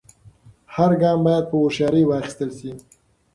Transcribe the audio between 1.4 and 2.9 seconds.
په هوښیارۍ واخیستل سي.